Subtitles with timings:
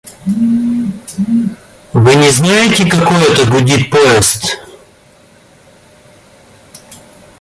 [1.93, 4.57] –Вы не знаете, какой это гудит поезд?